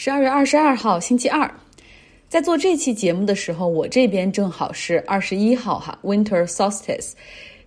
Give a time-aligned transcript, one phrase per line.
[0.00, 1.52] 十二月二十二号，星期二，
[2.28, 7.14] 在做这期节目的时候，我这边正好是二十一号哈，Winter Solstice，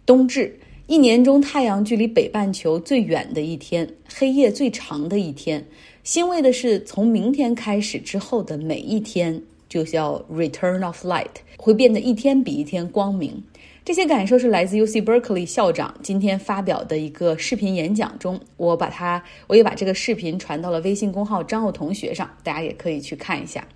[0.05, 0.57] 冬至，
[0.88, 5.62] 一年中太阳距离北半球最远的一天，黑夜最长的一天。
[6.05, 13.44] 欣慰的是，从明天开始之后的每一天就叫 Return of Light，会变得一天比一天光明。
[13.84, 23.67] 这些感受是来自 U C Berkeley 校长今天发表的一个视频演讲中，我把他，我也把这个视频传到了微信公号张奥同学上，大家也可以去看一下。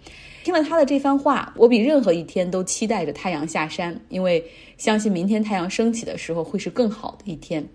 [0.43, 4.45] 听了他的这番话，我比任何一天都期待着太阳下山，因为
[4.77, 7.67] 相信明天太阳升起的时候会是更好的一天。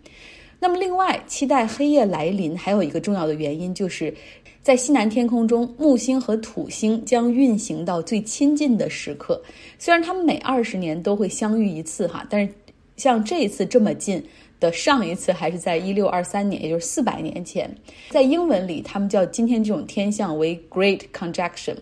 [0.60, 4.14] 那么，另外期待黑夜来临还有一个重要的原因就是。
[4.62, 9.42] 在西南天空中，木星和土星将运行到最亲近的时刻。
[9.78, 12.52] 虽然它们每二十年都会相遇一次，哈，但是
[12.94, 14.22] 像这一次这么近
[14.60, 17.74] 的上一次还是在一六二三年，也就是四百年前。
[18.10, 21.76] 在英文里，他们叫今天这种天象为 Great Conjunction。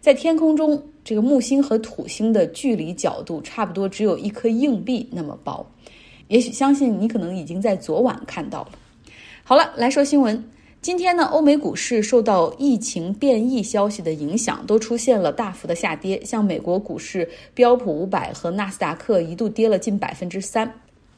[0.00, 5.66] 在天空中，这个木星和土星的距离角度差不多只有一颗硬币那么薄。
[6.28, 8.70] 也许相信你可能已经在昨晚看到了。
[9.44, 10.44] 好了，来说新闻。
[10.80, 16.22] 今天呢，欧美股市受到疫情变异消息的影响，都出现了大幅的下跌。
[16.24, 20.70] 像美国股市标普五百和纳斯达克一度跌了近百分之三。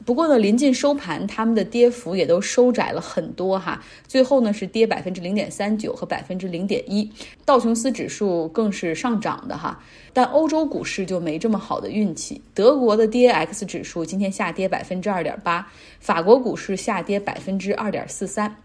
[0.05, 3.83] 不过呢，临近收盘，他们的跌幅也都收窄了很多哈。
[4.07, 7.11] 最后呢，是跌百分之零点三九和百分之零点一。
[7.43, 9.77] 道琼斯指数更是上涨的哈。
[10.13, 12.41] 但欧洲股市就没这么好的运气。
[12.53, 15.67] 德国的 D A X 指数今天下跌百分之二点八，
[15.99, 18.55] 法国股市下跌百分之二点四三。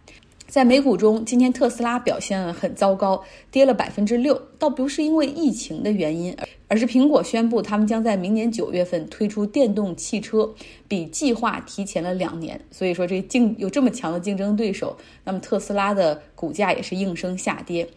[0.52, 4.38] 在美股中，今天特斯拉表现很糟糕，跌了百分之六。
[4.58, 6.36] 倒不是因为疫情的原因，
[6.68, 10.52] 而是苹果宣布他们将在明年九月份推出电动汽车，
[10.86, 12.60] 比计划提前了两年。
[12.70, 17.88] 所以说，这竞有这么强的竞争对手，那么特斯拉的股价也是应声下跌。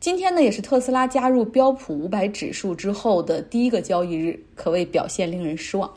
[0.00, 5.92] 今天呢，也是特斯拉加入标普五百指数之后的第一个交易日，可谓表现令人失望。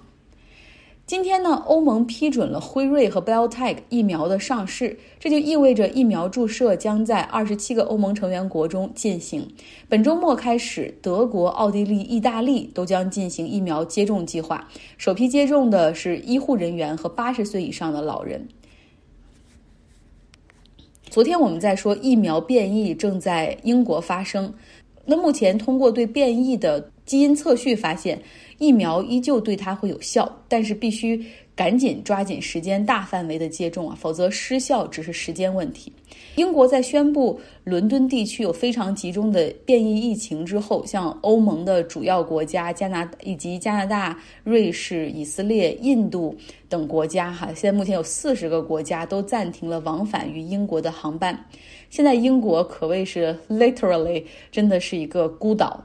[1.07, 9.47] 今天呢，欧盟批准了辉瑞和 BioNTech 疫苗的上市，这就意味着疫苗注射将在二十七个欧盟成员国中进行。
[9.88, 14.67] 本周末开始，德国、奥地利、意大利都将进行疫苗接种计划，
[14.97, 18.47] 首批接种的是医护人员和八十岁以上的老人。
[21.11, 24.51] 昨天我们在说疫苗变异正在英国发生，
[25.05, 28.21] 那目前通过对变异的基因测序发现。
[28.57, 31.21] 疫苗依旧对它会有效，但是必须
[31.57, 35.91] 赶紧抓紧时间大范围的接种啊，否则失效只是时间问题。
[36.35, 46.33] 英国在宣布伦敦地区有非常集中的变异疫情之后，像欧盟的主要国家加拿以及加拿大、瑞士、以色列、印度
[46.69, 51.37] 等国家哈，现在目前有四十个国家都暂停了往返于英国的航班。
[51.89, 55.83] 现在英国可谓是 literally 真的是一个孤岛。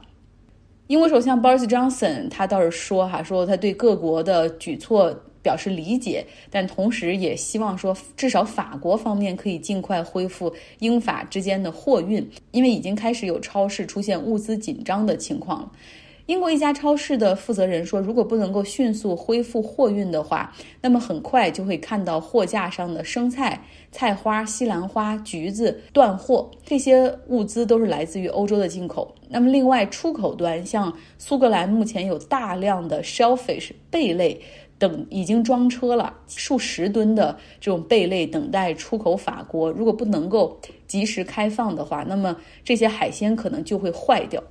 [0.91, 5.09] 英国首相 Boris Johnson 他倒是说哈，说他对各国的举措
[5.41, 15.71] 表示理解，但同时也希望说，至少法国方面可以尽快恢复英法之间的货运，因为已经开始有超市出现物资紧张的情况了。
[16.31, 20.49] 英国一家超市的负责人说：“如果不能够迅速恢复货运的话，
[20.79, 23.61] 那么很快就会看到货架上的生菜、
[23.91, 26.49] 菜花、西兰花、橘子断货。
[26.63, 29.13] 这些物资都是来自于欧洲的进口。
[29.27, 34.39] 那么，另外出口端，像苏格兰目前有大量的 shellfish 贝类
[34.79, 39.69] 等已经装车了，数十吨的这种贝类等待出口法国。
[39.69, 44.41] 如果不能够及时开放的话，那么这些海鲜可能就会坏掉。”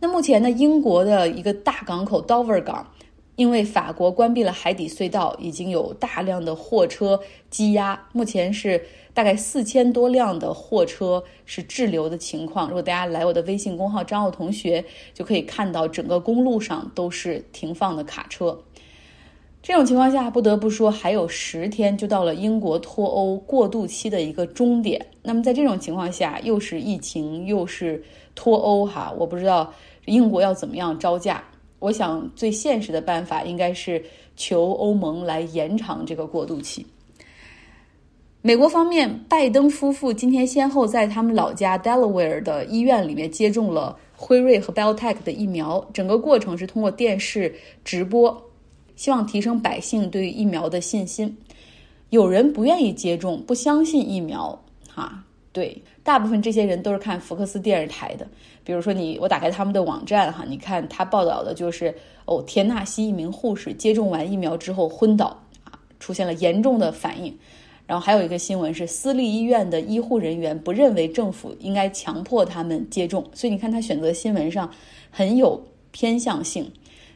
[0.00, 2.90] 那目前呢，英国的一个大港口 Dover 港，
[3.36, 8.02] 因为法国关闭了海底隧道，已经有大量的货车积压。
[8.12, 12.68] 目前是大概四千多辆的货车是滞留的情况。
[12.68, 18.58] 如果大家来我的微信公号张奥同学，就可以看到整个公路上都是停放的卡车。
[19.62, 25.04] 这种情况下，不得不说，还有十天就到了英国脱欧过渡期的一个终点。
[25.22, 28.02] 那么在这种情况下，又是疫情，又是
[28.34, 29.70] 脱欧，哈，我不知道。
[30.06, 31.42] 英国要怎么样招架？
[31.78, 34.04] 我想最现实的办法应该是
[34.36, 36.84] 求欧盟来延长这个过渡期。
[38.42, 47.54] 美国方面，拜登夫妇今天先后在他们老家 Delaware 的医院里面接种了辉瑞和 BioNTech 的疫苗，整个过程是通过电视
[47.84, 48.42] 直播，
[48.96, 51.36] 希望提升百姓对疫苗的信心。
[52.08, 54.58] 有人不愿意接种，不相信疫苗，
[54.88, 55.24] 哈。
[55.52, 58.26] 对，大部分这些人都是看福克斯电视台的。
[58.62, 61.92] 比如说你，我打开他们的网站哈，你看他报道的就是
[62.24, 67.36] 哦，田纳西一名护士接种完疫苗之后昏倒啊，出现了严重的反应。
[67.84, 74.70] 然后还有一个新闻是，私立医院的医护人员不认为政府应该强迫他们接种，所以你看他选择新闻上
[75.10, 75.60] 很有
[75.90, 76.70] 偏向性。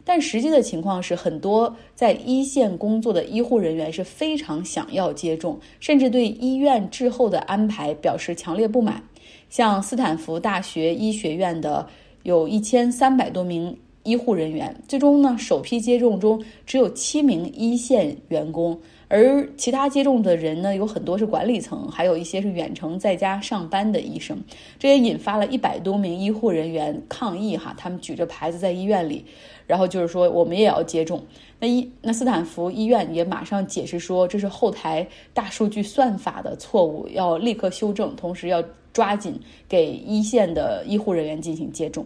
[0.04, 9.02] 但实际的情况是，很多在一线工作的医护人员是非常想要接种，甚至对医院滞后的安排表示强烈不满。
[9.48, 11.88] 像斯坦福大学医学院的
[12.22, 13.76] 有一千三百多名。
[14.04, 18.78] 医护人员最终呢，首批接种中只有七名一线员工，
[19.08, 24.38] 而其他接种的人呢，有很多是管理层，还有一些是远程在家上班的医生。
[24.78, 29.24] 这也引发了一百多名医护人员抗议，哈，他们举着牌子在医院里，
[29.66, 31.22] 然后就是说我们也要接种。
[31.58, 38.62] 那医那斯坦福医院也马上解释说，这是后台大数据算法的错误，要立刻修正，同时要
[38.92, 42.04] 抓紧给一线的医护人员进行接种。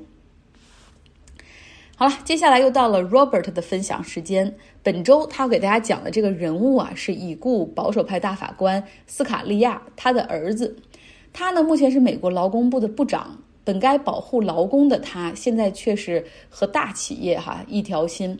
[2.01, 4.55] 好了，接下来又到了 Robert 的分享时间。
[4.85, 10.77] 本周他要给大家讲的这个人物啊，是已故保守派大法官斯卡利亚他的儿子。
[11.33, 13.43] 他呢，目前是美国劳工部的部长。
[13.65, 18.39] 本该保护劳工的他，现在却是和大企业哈一条心，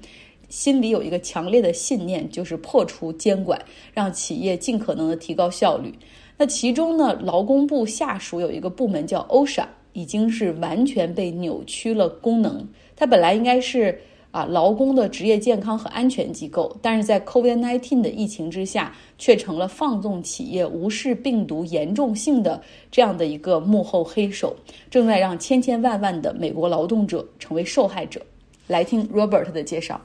[0.49, 3.61] 心里有一个强烈的信念，就是破除监管，
[3.93, 5.93] 让企业尽可能的提高效率。
[6.37, 12.69] 那其中呢，劳工部下属有一个部门叫 OSHA，已经是完全被扭曲了功能。
[12.99, 13.97] 它本来应该是
[14.33, 22.61] 啊劳工的职业健康和安全机构，但是在 COVID-19 的疫情之下，却成了放纵企业无视病毒严重性的
[22.91, 24.57] 这样的一个幕后黑手，
[24.91, 28.21] 正在让千千万万的美国劳动者成为受害者。
[28.67, 30.01] 来听 Robert 的介绍。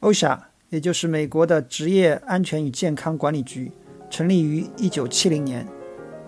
[0.00, 0.38] OSHA
[0.70, 3.72] 也就是美国的职业安全与健康管理局，
[4.08, 5.66] 成立于1970年，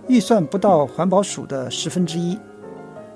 [0.08, 2.36] 预算不到环保署的十分之一。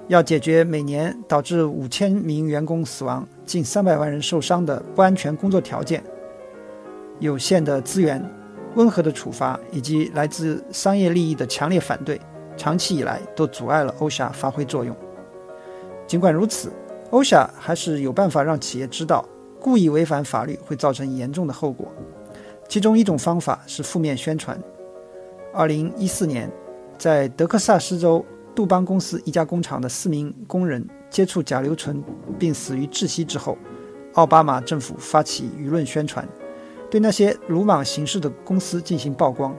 [0.06, 6.05] 要解决每年导致五千名员工死亡、近三百万人受伤的不安全工作条件，
[7.21, 8.23] 有限的资源、
[8.75, 12.21] 温和的处罚以及来自商业利益的强烈反对，
[12.55, 14.95] 长期以来都阻碍了欧夏发挥作用。
[16.07, 16.71] 尽管如此，
[17.09, 19.27] 欧夏还是有办法让企业知道，
[19.59, 21.91] 故意违反法律会造成严重的后果。
[22.69, 24.61] 其中一种方法是负面宣传。
[25.55, 26.50] 二零一四年，
[26.99, 28.23] 在德克萨斯州。
[28.55, 32.03] 杜邦公司一家工厂的四名工人接触甲硫醇
[32.39, 33.59] 并死于窒息之后，
[34.12, 36.27] 奥巴马政府发起舆论宣传，
[36.89, 39.55] 对那些鲁莽行事的公司进行曝光。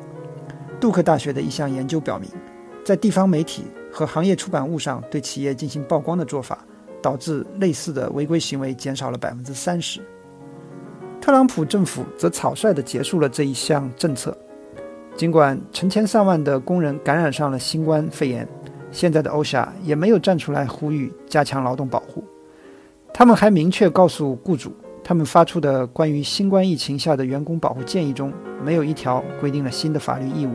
[0.80, 2.30] 杜克大学的一项研究表明，
[2.86, 6.66] 在地方媒体和行业出版物上对企业进行曝光的做法，
[7.02, 10.02] 导致类似的违规行为减少了百分之三十。
[11.20, 14.38] 特朗普政府则草率地结束了这一项政策，
[15.18, 18.48] 尽管成千上万的工人感染上了新冠肺炎。
[18.96, 22.24] 现在的欧夏也没有站出来呼吁加强劳动保护，
[23.14, 24.72] 他们还明确告诉雇主，
[25.04, 28.32] 他们发出的关于新冠疫情下的员工保护建议中
[28.64, 30.54] 没有一条规定了新的法律义务。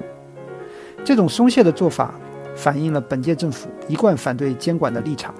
[1.05, 2.15] 这种松懈的做法
[2.57, 5.35] 反映了本届政府一贯反对监管的立场。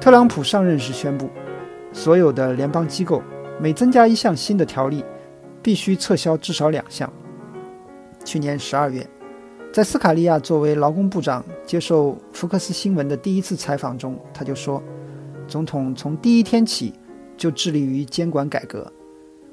[0.00, 1.30] 特朗普上任时宣布，
[1.92, 3.22] 所有的联邦机构
[3.60, 5.04] 每增加一项新的条例，
[5.62, 7.08] 必须撤销至少两项。
[8.24, 9.08] 去年十二月。
[9.76, 14.82] 在斯卡利亚作为劳工部长接受福克斯新闻的第一次采访中，他就说
[15.46, 16.94] ：“总统从第一天起
[17.36, 18.90] 就致力于监管改革。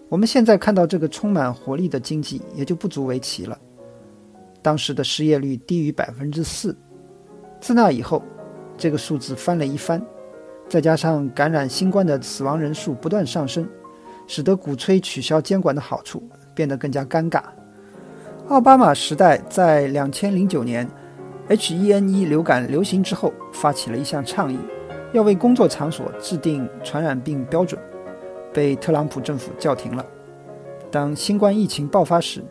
[0.07, 3.59] 我们现在看到这个充满活力的经济，也就不足为奇了。
[4.61, 6.73] 当时的失业率低于百分之四，
[7.59, 8.23] 自那以后，
[8.77, 10.01] 这个数字翻了一番。
[10.69, 13.67] 再加上感染新冠的死亡人数不断上升，
[14.25, 16.23] 使得鼓吹取消监管的好处
[16.55, 17.43] 变得更加尴尬。”
[18.53, 20.87] 奥巴马时代在两千零九年
[21.49, 24.59] H1N1 流感流行之后，发起了一项倡议，
[25.11, 27.81] 要为工作场所制定传染病标准，
[28.53, 30.05] 被特朗普政府叫停了。
[30.91, 32.43] 当新冠疫情爆发时，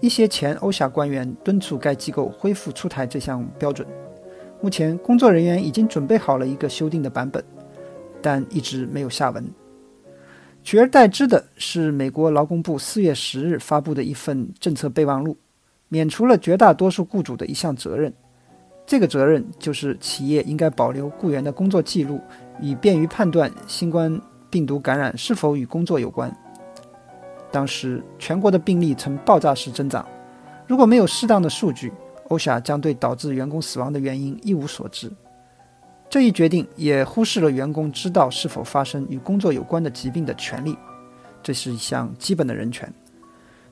[0.00, 3.86] 一些前欧夏官员敦促该机构恢复出台这项标准。
[4.60, 7.40] 目前，工作人员已经准备好了一个修订的版本，
[8.20, 9.48] 但一直没有下文。
[10.66, 15.38] 取而代之的是，美国劳工部四月十日发布的一份政策备忘录，
[15.86, 18.12] 免除了绝大多数雇主的一项责任。
[18.84, 22.20] 这个责任就是企业应该保留雇员的工作记录，
[22.60, 24.20] 以便于判断新冠
[24.50, 26.36] 病毒感染是否与工作有关。
[27.52, 30.04] 当时全国的病例呈爆炸式增长，
[30.66, 31.92] 如果没有适当的数据
[32.28, 35.08] ，osa 将对导致员工死亡的原因一无所知。
[36.08, 40.78] 这一决定也忽视了员工知道是否发生与工作有关的疾病的权利，
[41.42, 42.90] 这是一项基本的人权。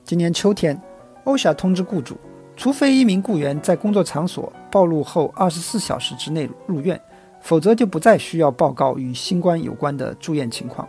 [0.03, 0.79] 今年秋天，
[1.23, 2.17] 欧夏通知雇主，
[2.55, 6.99] 除非一名雇员在工作场所暴露后二十四小时之内入院，
[7.41, 10.87] 否则就不再需要报告与新冠有关的住院情况。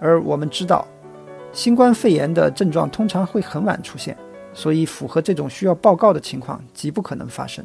[0.00, 0.86] 而我们知道，
[1.52, 4.16] 新冠肺炎的症状通常会很晚出现，
[4.52, 7.64] 所以符合这种需要报告的情况极不可能发生。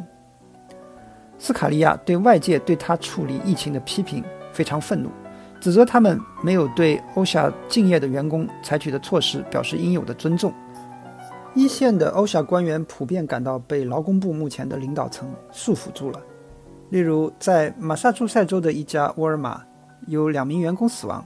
[1.37, 4.23] 斯卡利亚对外界对他处理疫情的批评
[4.53, 5.09] 非常愤怒，
[5.59, 10.53] 指责他们没有对欧夏敬业的员工采取的措施表示应有的尊重。
[11.53, 16.21] 一线的欧夏官员普遍感到被劳工部目前的领导层束缚住了。
[16.89, 19.61] 例如，在马萨诸塞州的一家沃尔玛，
[20.07, 21.25] 有两名员工死亡，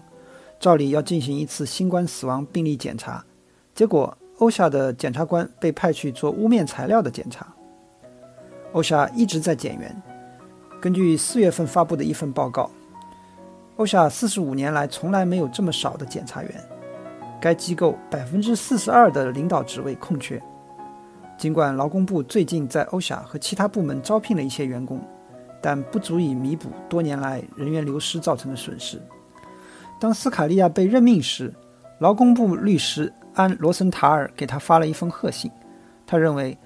[0.60, 3.24] 照理要进行一次新冠死亡病例检查，
[3.76, 7.46] 结果欧夏的检察官被派去做污面材料的检查。
[8.74, 9.96] 欧夏一直在减员。
[10.82, 12.70] 根据四月份发布的一份报告，
[13.78, 16.52] 欧夏四十五年来从来没有这么少的检察员。
[17.42, 20.42] 该机构百分之四十二的领导职位空缺。
[21.38, 25.02] 尽管劳工部最近在欧夏和其他部门招聘了一些员工。
[25.62, 28.98] 但不足以弥补多年来人员流失造成的损失。
[30.00, 31.54] 当斯卡利亚被任命时，
[32.00, 35.52] 劳工部律师安·罗森塔尔给他发了一封贺信。
[36.08, 36.58] 他认为，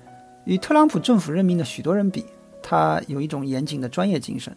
[0.46, 2.26] 与特朗普政府任命的许多人比，
[2.62, 4.56] 他有一种严谨的专业精神。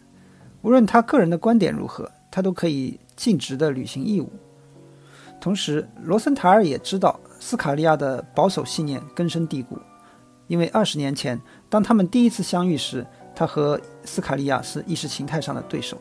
[0.62, 4.30] 无论他个人的观点如何，他都可以尽职地履行义务。
[5.40, 9.78] 同时，罗森塔尔也知道斯卡利亚的保守信念根深蒂固，
[10.46, 13.06] 因为二十年前，当他们第一次相遇时。
[13.38, 16.00] 他和斯卡利亚是意识形态上的对手。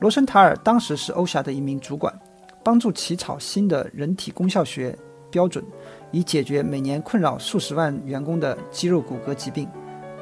[0.00, 2.14] 罗森塔尔当时是欧霞的一名主管，
[2.62, 4.94] 帮助起草新的人体功效学
[5.30, 5.64] 标准，
[6.12, 9.68] 以解决每年困扰数十万员工的肌肉骨骼疾病，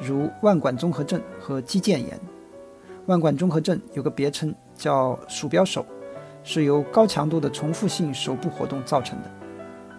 [0.01, 2.19] 如腕管综合症和肌腱炎。
[3.07, 5.85] 腕管综合症有个别称叫“鼠标手”，
[6.43, 9.29] 是由高强度的重复性手部活动造成的。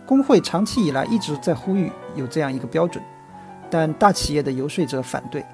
[0.07, 3.03] 工会长期以来一直在呼吁有这样一个标准，
[3.71, 5.45] 但大企业的游说者反对。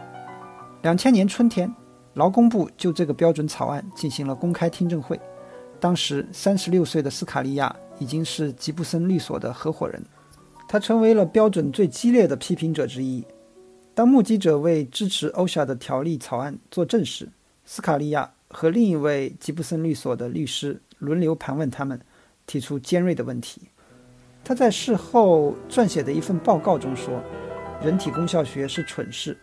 [0.82, 1.72] 两千年春天，
[2.14, 5.20] 劳工部就这个标准草案进行了公开听证会。
[5.80, 10.02] 当时三十六岁的斯卡利亚已经是吉布森律所的合伙人，
[10.68, 13.24] 他成为了标准最激烈的批评者之一。
[13.94, 17.30] 当目击者为支持欧夏的条例草案作证时，
[17.64, 21.98] 斯卡利亚和另一位吉布森律所的律师轮流盘问他们，
[22.46, 23.62] 提出尖锐的问题。
[24.44, 27.20] 他在事后撰写的一份报告中说
[27.82, 29.36] ：“人体功效学是蠢事。”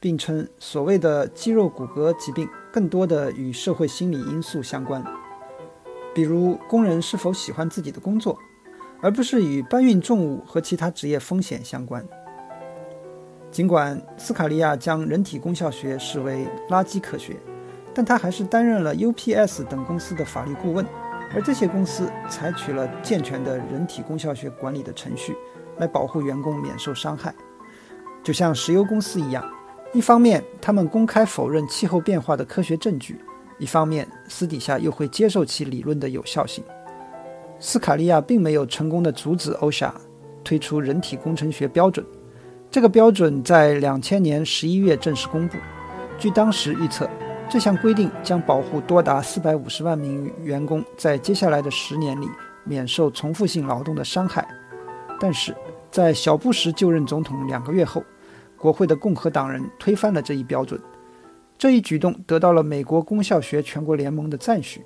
[0.00, 5.04] 并称，所谓的肌肉骨骼疾病更多的与社会心理因素相关，
[6.12, 8.36] 比如工人是否喜欢自己的工作，
[9.02, 12.02] 而不是与搬运重物和其他职业风险相关。
[13.50, 17.36] 尽管斯卡利亚将人体功效学视为垃圾科学，
[17.92, 20.86] 但他还是担任了 UPS 等公司的法律顾问，
[21.34, 25.36] 而这些公司采取了健全的人体功效学管理的程序，
[25.78, 27.34] 来保护员工免受伤害，
[28.22, 29.44] 就像石油公司一样。
[29.92, 33.16] 一方面，他们公开否认气候变化的科学证据；
[33.58, 36.64] 一方面，私底下又会接受其理论的有效性。
[37.64, 39.94] 斯卡利亚并没有成功的阻止欧夏
[40.42, 42.04] 推出人体工程学标准。
[42.68, 45.56] 这个标准在两千年十一月正式公布。
[46.18, 47.08] 据当时预测，
[47.48, 52.28] 这项规定将保护多达四百五十万名员工在接下来的十年里
[52.64, 54.44] 免受重复性劳动的伤害。
[55.20, 55.54] 但是
[55.88, 58.02] 在小布什就任总统两个月后，
[58.56, 60.80] 国会的共和党人推翻了这一标准，
[61.56, 64.84] 这一举动得到了美国功效学全国联盟的赞许。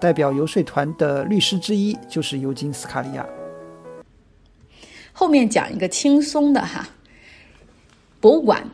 [0.00, 3.26] 代表游说团的律师之一就是尤金·斯卡利亚。
[5.12, 6.88] 后面讲一个轻松的哈，
[8.20, 8.66] 博物馆。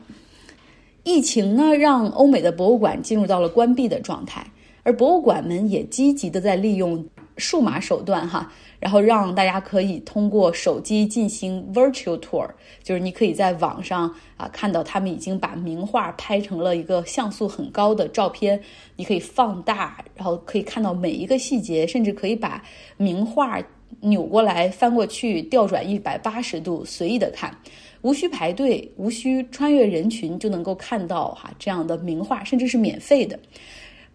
[1.02, 4.44] 疫情呢，让欧美的博物馆进入到了关闭的状态，
[4.82, 7.04] 而博物馆们也积极的在利用
[7.36, 8.52] 数码手段哈。
[8.78, 12.48] 然后让大家可以通过手机进行 virtual tour，
[12.82, 18.60] 就是你可以在网上啊看到他们已经把名画拍成了一个像素很高的照片，
[18.96, 22.62] 你可以放大，然后可以看到每一个细节，甚至可以把
[22.96, 23.58] 名画
[24.00, 27.56] 扭过来、翻过去、调转一百八十度，随意的看，
[28.02, 33.38] 无需排队，无需穿越人群就能够看到哈这样的名画，甚至是免费的。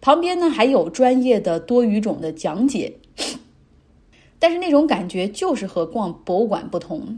[0.00, 2.92] 旁边呢还有专业的多语种的讲解。
[4.42, 7.16] 但是那种感觉就是和逛博物馆不同，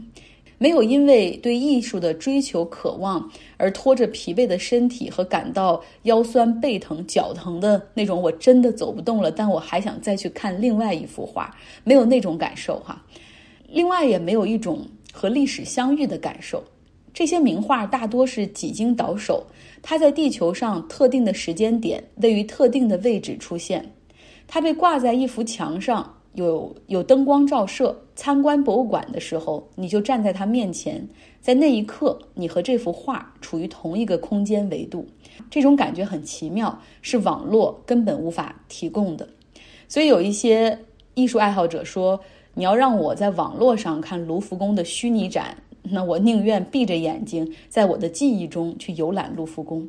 [0.59, 3.27] 没有因为对艺术的追求渴望
[3.57, 11.51] 而拖着疲惫的身体和感到腰酸背疼脚疼的那种，我真的走不动了，但我还想再去看另外一幅画，
[11.83, 13.03] 没有那种感受哈。
[13.67, 16.63] 另外也没有一种和历史相遇的感受。
[17.11, 19.43] 这些名画大多是几经倒手，
[19.81, 23.83] 它在地球上特定的时间点，位于特定的位置出现，
[24.45, 26.11] 它被挂在一幅墙上。
[26.35, 31.05] 有有灯光照射，参观博物馆的时候，你就站在它面前，
[31.41, 35.05] 在那一刻，你和这幅画处于同一个空间维度，
[35.49, 39.27] 这种感觉很奇妙，是网络根本无法提供的。
[39.87, 40.77] 所以有一些
[41.13, 42.19] 艺术爱好者说，
[42.53, 49.87] 你要让我在网络上看卢浮宫的虚拟展，那我宁愿闭着眼睛，在我的记忆中去游览卢浮宫。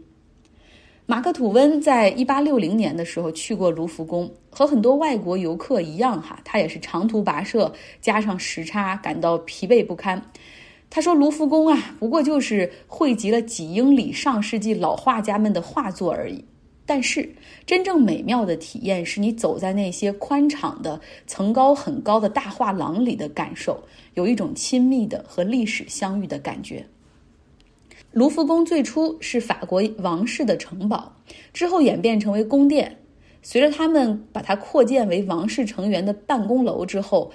[1.08, 10.20] 马克·吐温在一八六零年的时候去过卢浮宫，和很多外国游客一样，哈，他也是长途跋涉，加上时差，感到疲惫不堪。
[10.90, 16.44] 他说：“卢浮宫啊，不过就是汇集了几英里上世纪老画家们的画作而已。
[16.84, 17.32] 但是，
[17.64, 23.80] 真正美妙的体验是你走在那些宽敞的、层高很高的大画廊里的感受，
[24.14, 26.84] 有一种亲密的和历史相遇的感觉。”
[28.16, 31.14] 卢浮宫最初是法国王室的城堡，
[31.52, 32.96] 之后演变成为宫殿。
[33.42, 37.30] 随着他们把它扩建为王室成员的办公楼之后，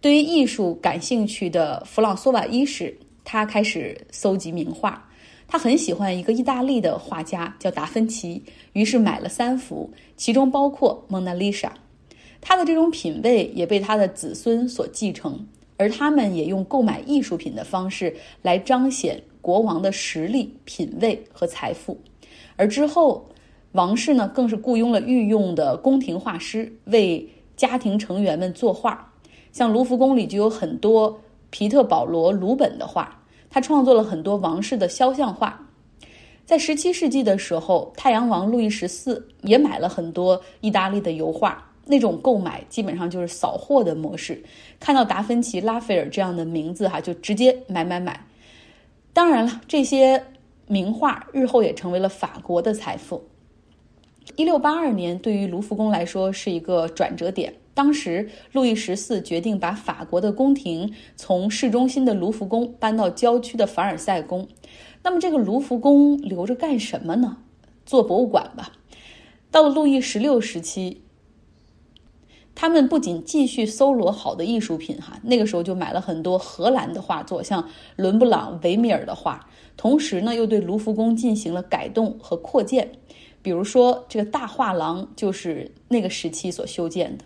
[0.00, 5.06] 对于艺术感兴趣的弗朗索瓦一世，他开始搜集名画。
[5.46, 11.68] 他很喜欢一个意大利的画家叫达芬奇，于是买了三幅，其中包括《蒙娜丽莎》。
[12.40, 19.22] 他的这种品味也被他的子孙所继承，而他们也用购买艺术品的方式来彰显。
[19.42, 21.98] 国王的实力、品味和财富，
[22.54, 23.28] 而之后，
[23.72, 29.12] 王室呢更是雇佣了御用的宫廷画师为家庭成员们作画。
[29.50, 35.68] 像卢浮宫里就有很多皮特·保罗·鲁本的画，他创作了很多王室的肖像画。
[36.46, 44.42] 在十七世纪的时候，太阳王路易十四也买了很多意大利的油画，那种购买基本上就是扫货的模式，
[44.78, 48.24] 看到达芬奇、拉斐尔这样的名字哈，就直接买买买。
[49.12, 50.24] 当然了，这些
[50.68, 53.24] 名画日后也成为了法国的财富。
[54.36, 57.54] 一六八二年对于卢浮宫来说是一个转折点。
[57.74, 64.46] 当时，路易十四决定把法国的宫廷从市中心的卢浮宫搬到郊区的凡尔赛宫。
[65.02, 67.38] 那么，这个卢浮宫留着干什么呢？
[67.84, 68.72] 做博物馆吧。
[69.50, 71.02] 到了路易十六时期。
[72.54, 77.66] 他们不仅继续搜罗好的艺术品，哈，那个时候就买了很多荷兰的画作，像
[77.96, 79.44] 伦勃朗、维米尔的画，
[79.76, 82.88] 同时呢，又对卢浮宫进行了改动和扩建。
[83.40, 87.24] 比如说，这个大画廊就是那个时期所修建的。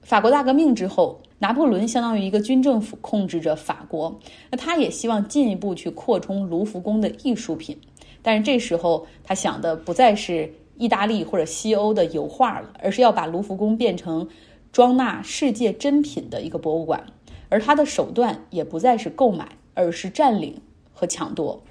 [0.00, 4.18] 法国大革命之后，拿破仑相当于一个军政府控制着法国，
[4.50, 7.76] 那他也希望进一步去扩充卢浮宫的艺术品，
[8.22, 14.26] 但是这时候他想的不再是意大利或者西欧的油画了，而是要把卢浮宫变成。
[14.72, 17.04] 装纳世界珍品的一个博物馆，
[17.50, 20.60] 而他的手段也不再是购买，而是占领
[20.92, 21.62] 和抢夺。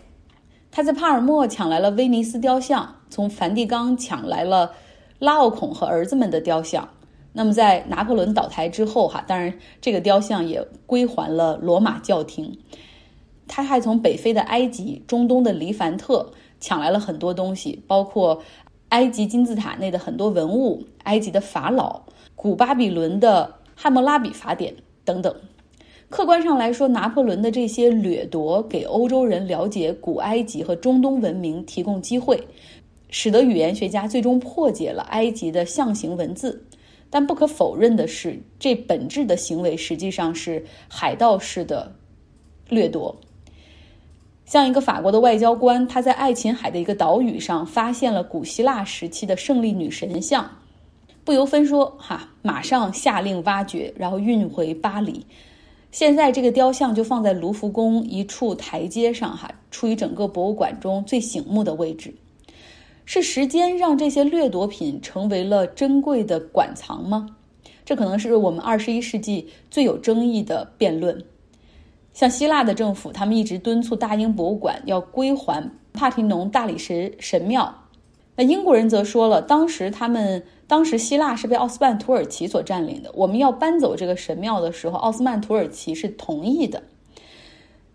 [0.69, 4.71] 他在帕尔默抢来了威尼斯雕像，从梵蒂冈抢来了
[5.19, 6.87] 拉奥孔和儿子们的雕像。
[7.33, 12.59] 那么在拿破仑倒台之后，哈，当然这个雕像也归还了罗马教廷。
[13.47, 18.41] 他还从北非的埃及、中东的黎凡特抢来了很多东西，包括
[18.89, 22.03] 埃及金字塔内的很多文物、埃及的法老。
[22.41, 24.73] 古巴比伦的汉谟拉比法典
[25.05, 25.31] 等等，
[26.09, 32.43] 客观上来说，拿破仑的这些掠夺给欧洲人了解古埃及和中东文明提供机会，
[33.11, 36.65] 使得语言学家最终破解了埃及的象形文字。
[37.11, 41.93] 但不可否认的是，这本质的行为实际上是海盗式的
[42.69, 43.15] 掠夺。
[44.45, 50.49] 像一个法国的外交官，他在爱琴海的一个岛屿上发现了古希腊时期的胜利女神像。
[51.23, 55.25] 不由分说，哈，马上下令挖掘，然后运回巴黎。
[55.91, 62.13] 现在这个雕像就放在卢浮宫一处台阶上，哈，处于整个博物馆中最醒目的位置。
[63.05, 67.35] 是时间让这些掠夺品成为了珍贵的馆藏吗？
[67.85, 71.23] 这可能是我们二十一世纪最有争议的辩论。
[72.13, 77.83] 像希腊的政府，他们一直敦促大英博物馆要归还帕提农大理石神庙。
[78.37, 80.43] 那英国人则说了，当时他们。
[80.71, 83.11] 当时希腊是被奥斯曼土耳其所占领的。
[83.13, 86.81] 我们要搬走这个神庙的时候，奥斯曼土耳其是同意的。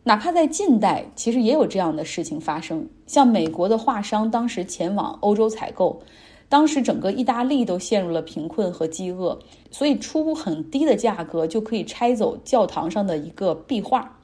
[0.05, 2.87] 哪怕在近代，其实也有这样的事情发生。
[3.07, 6.03] 像美国的画商当时前往欧洲采购，
[6.51, 9.39] 当时整个意大利都陷入了贫困和饥饿，
[9.71, 14.19] 所以出很低的价格就可以拆走教堂上的一个壁画。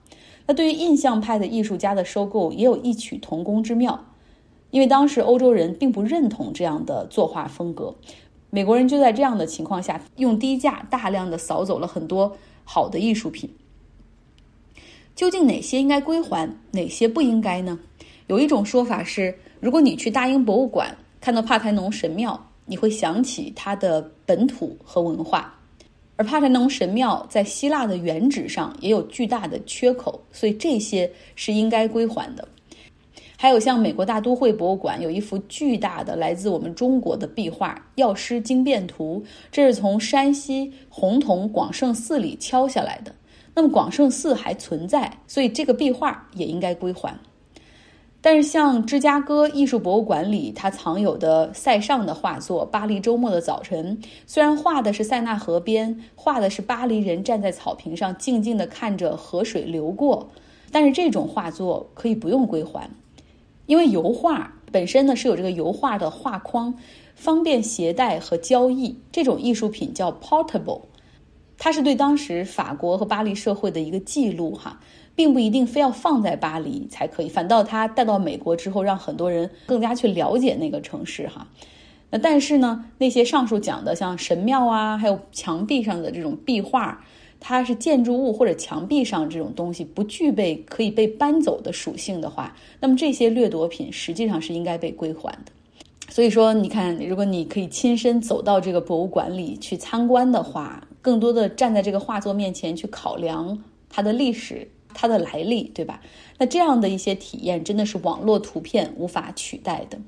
[0.46, 4.04] 那对于印象派的艺术家的收购，也有异曲同工之妙，
[4.70, 7.94] 因为当时欧洲人并不认同这样的作画风格。
[8.54, 13.48] 美国人就在这样的情况下，用低价大量的扫走了很多好的艺术品。
[15.16, 17.78] 究竟哪些应该归还，哪些不应该呢？
[18.26, 25.58] 有一种说法是，如果你去大英博物馆看到帕台农神庙，你会想起它的本土和文化，
[26.16, 32.46] 而帕台农神庙在希腊的原址上也有巨大的缺口，所以这些是应该归还的。
[33.42, 43.12] 还有像美国大都会博物馆有一幅巨大的来自我们中国的壁画《药师经变图》，这是从山西洪洞广胜寺里敲下来的。
[43.52, 47.12] 那么广胜寺还存在，所以这个壁画也应该归还。
[48.20, 60.30] 但是，像芝加哥艺术博物馆里它藏有的塞尚的画作《巴黎周末的早晨》，虽然画的是塞纳河边，画的是巴黎人站在草坪上静静地看着河水流过，
[60.70, 62.88] 但是这种画作可以不用归还，
[63.72, 66.74] 因为油画本身呢是有这个油画的画框，
[67.14, 68.98] 方便携带和交易。
[69.10, 70.82] 这种艺术品叫 portable，
[71.56, 74.78] 它是对当时法国和巴黎社会的一个记录哈。
[75.14, 81.46] 并不一定非要放在巴黎才可以，反倒它带到美国之后，让很多人更加去了解那个城市哈。
[82.10, 87.02] 那但是呢，那些上述讲的像神庙啊，还有墙壁上的这种壁画，
[87.44, 95.50] 它是建筑物或者墙壁上这种东西不具备可以被搬走的属性的话，那么这些掠夺品实际上是应该被归还的。
[96.08, 104.68] 所以说，你看，如果你可以亲身走到这个博物馆里去参观的话，更多的站在这个画作面前去考量它的历史。
[104.94, 106.02] 它的来历，对吧？
[106.36, 109.98] 那这样的一些体验真的是网络图片无法取代的。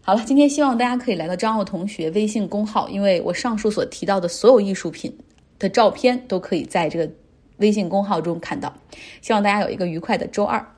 [0.00, 5.14] 好了，今天希望大家可以来到张奥同学微信公号，因为我上述所提到的所有艺术品
[5.58, 7.10] 的照片都可以在这个
[7.58, 8.74] 微信公号中看到。
[9.20, 10.75] 希望大家有一个愉快的周二。